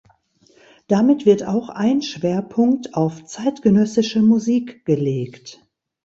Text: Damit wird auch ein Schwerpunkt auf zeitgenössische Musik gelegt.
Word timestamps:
Damit 0.87 1.27
wird 1.27 1.43
auch 1.45 1.69
ein 1.69 2.01
Schwerpunkt 2.01 2.95
auf 2.95 3.23
zeitgenössische 3.25 4.23
Musik 4.23 4.83
gelegt. 4.83 5.63